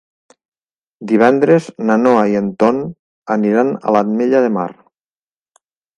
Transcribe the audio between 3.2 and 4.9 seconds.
aniran a l'Ametlla de Mar.